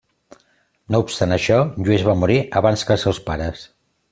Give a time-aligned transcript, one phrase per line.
[0.95, 3.63] No obstant això, Lluís va morir abans que els seus pares.